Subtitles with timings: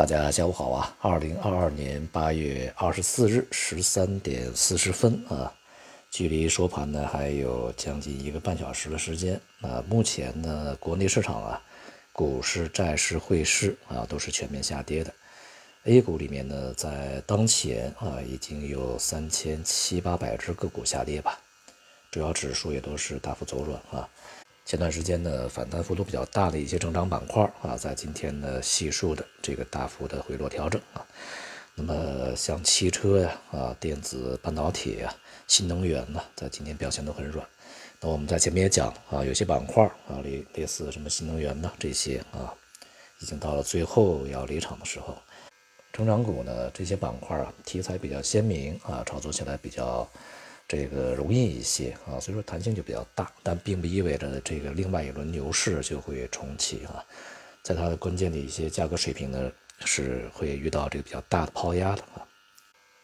[0.00, 0.96] 大家下午好啊！
[1.02, 5.52] 二零二二年八月二十四日十三点四十分啊，
[6.10, 9.84] 距离收盘呢还有将近一个半小时的时间啊。
[9.86, 11.62] 目前呢，国内市场啊，
[12.14, 15.12] 股市、债市、汇市啊都是全面下跌的。
[15.84, 21.38] A 股里面呢，在当前啊已经有三千七八百只个股下跌吧，
[22.10, 24.08] 主要指数也都是大幅走软啊。
[24.64, 31.04] 前段时间呢，反弹幅度比较大的一些成长板块啊，在今天呢，悉数的这个大幅的回落调整啊。
[31.74, 35.12] 那么像汽车呀啊、电子半导体呀、
[35.48, 37.44] 新能源呢，在今天表现都很软。
[38.00, 42.54] 那我们在前面也讲啊，有些板块啊，类类似什么新能源呢这些啊，
[43.20, 45.16] 已经到了最后要离场的时候。
[45.92, 50.08] 成长股呢，这些板块啊，题材比较鲜明啊，炒作起来比较。
[50.70, 57.04] 这个容易一些啊，所以说弹性就比较大，但并不意味着这个另外一轮牛市就会重启啊，
[57.64, 59.50] 在它的关键的一些价格水平呢，
[59.84, 62.24] 是会遇到这个比较大的抛压的啊。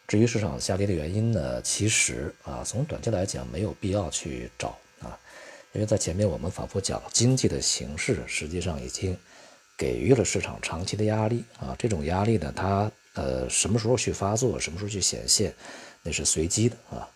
[0.07, 5.19] 至于市场下跌的原因呢，其实啊，从短期来讲没有必要去找啊，
[5.73, 9.19] 因为在前面我们反复讲，经济的形势实际上已经
[9.77, 15.53] 给予了市场长期的压力啊，这种压力呢，它呃什么时候去发作，什么时候去显现，
[16.05, 17.11] 那是随机的啊。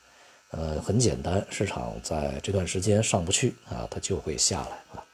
[0.51, 5.05] 呃，很简单，市场在这段时间上不去啊，它就会下来啊。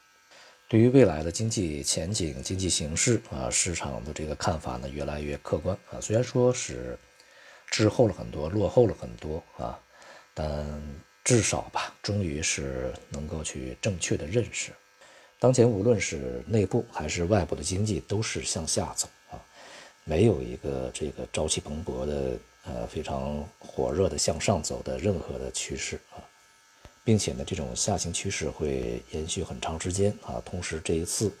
[0.67, 6.01] 对于未来的经济前景、经济形势啊，市场的这个看法呢，越来越客观啊。
[6.01, 6.97] 虽然说是
[7.69, 9.79] 滞后了很多，落后了很多啊，
[10.33, 10.65] 但
[11.23, 14.71] 至少吧，终于是能够去正确的认识，
[15.39, 19.37] 当前无论是内部还是外部的经济都是向下走啊，
[20.03, 22.35] 没有一个这个朝气蓬勃的。
[22.67, 26.19] 呃，非常火热的向上走的任何的趋势啊，
[27.01, 30.41] 并且呢，这种下行趋势会延续很长时间啊。
[30.43, 31.31] 同时，这一次，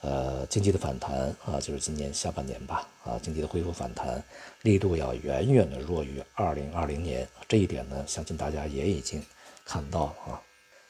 [0.00, 4.20] 呃，经济的反弹啊，就是今年下半年吧啊，经济的恢复反弹
[4.62, 7.28] 力度要远远的弱于二零二零年。
[7.46, 9.24] 这一点呢，相信大家也已经
[9.64, 10.42] 看到了啊。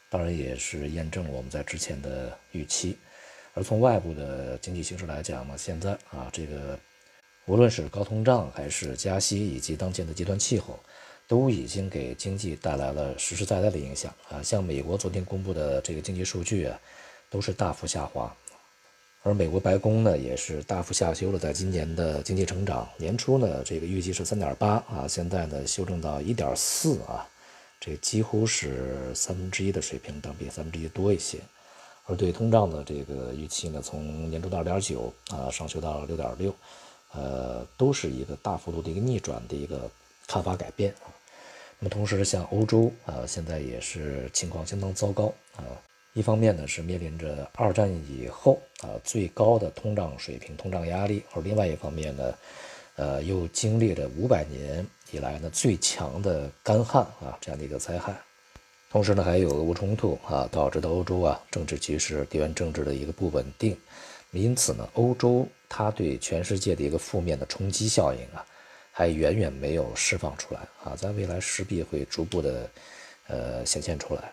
[0.09, 2.97] 当然，也是验证了我们在之前的预期。
[3.53, 6.79] 而从外部的经济形势来讲呢，现在啊，这个。
[7.47, 10.79] 无论是高通胀还是加息，以及当前的极端气候，
[11.29, 14.43] 都已经给经济带来了实实在在的影响啊！
[14.43, 16.77] 像美国昨天公布的这个经济数据啊，
[17.31, 18.35] 都是大幅下滑，
[19.23, 27.25] 而美国白宫呢也是大幅下修了在今年的经济成长，年初呢这个预计是三点八啊，现在呢修正到一点四啊，
[27.79, 31.39] 这几乎是三分之一的水平，但比三分之一多一些。
[32.07, 36.53] 而对通胀的这个预期呢，从年初的二点九啊上修到六点六。
[37.17, 39.91] 呃，都是一个大幅度的一个逆转的一个
[40.27, 41.09] 看法改变啊。
[41.79, 45.65] 那么同时，像欧洲啊，现在也是情况相当糟糕啊。
[46.15, 52.35] 一方面呢，是面临着二战以后啊最高的通胀水平、通胀压力；而另外一方面呢，
[52.97, 58.15] 呃，又经历了五百年以来呢最强的干旱啊这样的一个灾害。
[58.91, 63.77] 同时呢，还有俄乌冲突啊，导致的欧洲啊政治局势、地缘政治的一个不稳定。
[64.33, 68.45] 因此呢，欧洲它对全世界的一个负面的冲击效应啊，
[68.93, 72.71] 还远远没有释放出来啊，在未来势必会逐步的，
[73.29, 74.33] 呃，显现出来。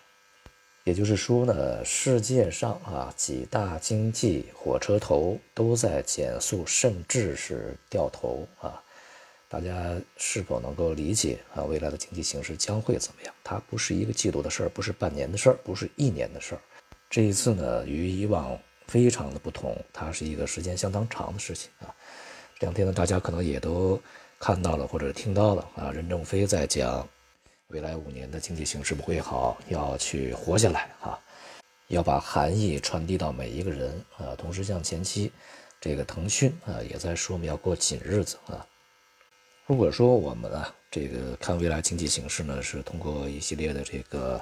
[0.84, 8.84] 也就是说呢，世界上啊几大经济火车头都在减速，甚至是掉头啊。
[9.48, 11.64] 大家是否能够理解啊？
[11.64, 13.34] 未来的经济形势将会怎么样？
[13.44, 16.62] 它不是一个季度的事儿，不是半年的事儿，不是一年的事儿。
[17.10, 18.60] 这一次呢，与以往。
[18.88, 21.94] 非常的不同，它是一个时间相当长的事情啊。
[22.60, 24.00] 两天呢，大家可能也都
[24.40, 27.08] 看到了或者听到了啊，任正非在讲
[27.68, 31.20] 未来五年的经济形势不会好，要去活下来啊，
[31.88, 34.36] 要把含义传递到每一个人啊。
[34.38, 35.32] 同时，像前期
[35.82, 38.66] 这个腾讯啊，也在说我们要过紧日子啊。
[39.66, 44.42] 如果说我们啊，这个看未来经济形势呢，是通过一系列的这个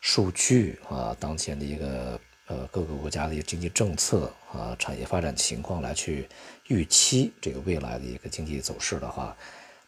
[0.00, 2.20] 数据啊，当前的一个。
[2.48, 6.28] 呃，各个国家的经济政策啊，产业发展情况来去
[6.68, 9.36] 预期这个未来的一个经济走势的话，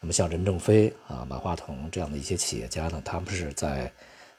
[0.01, 3.93] 那么像任正非啊、马化腾这样的一些企业家呢，他们是在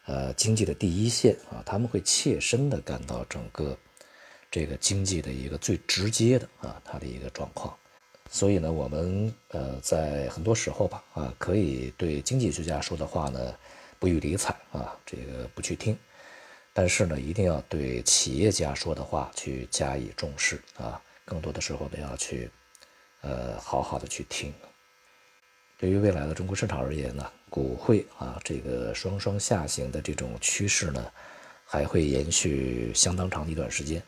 [0.06, 3.78] 呃经济的第一线啊，他们会切身的感到整个
[4.52, 7.74] 这个经济的一个最直接的啊，它的一个状况。
[8.30, 13.56] 所以呢，我们呃在很多时候吧啊，可以对经济学家说的话呢
[13.98, 15.98] 不予理睬啊，这个不去听。
[16.80, 21.02] 但是呢，一定要对企业家说的话去加以重视啊！
[21.26, 22.50] 更多的时候呢，要去，
[23.20, 24.54] 呃，好好的去听。
[25.78, 31.06] 对于未来的中国市场而言呢，股汇啊这个双双下行的这种趋势呢，
[31.66, 34.02] 还会延续相当长的一段时间。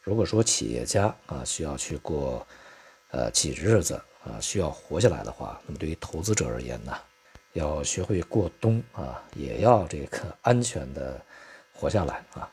[0.00, 2.46] 如果说企业家啊需要去过，
[3.10, 6.96] 呃挤日子啊，需要活下来的话，那么对于投资者而言呢，
[7.52, 11.22] 要学会过冬啊，也要这个安全的
[11.74, 12.50] 活下来啊。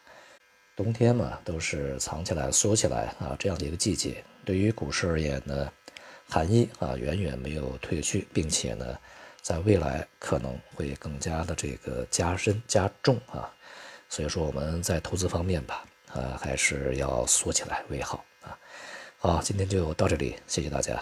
[0.75, 4.23] 冬天嘛，都是藏起来、缩起来啊这样的一个季节。
[4.43, 5.71] 对于股市而言呢，
[6.27, 8.97] 寒意啊远远没有退去，并且呢，
[9.41, 13.53] 在未来可能会更加的这个加深加重啊。
[14.09, 18.57] 所以说我们在投资方面吧，呃，还是要缩起来为好啊。
[19.19, 20.99] 好，今天就到这里，谢谢大家。